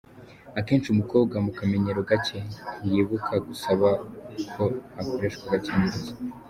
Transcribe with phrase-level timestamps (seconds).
[0.59, 2.37] Akenshi umukobwa, mu kamenyero gake
[2.81, 3.87] ntiyibuka gusaba
[4.53, 4.63] ko
[4.95, 6.11] hakoreshwa agakingirizo.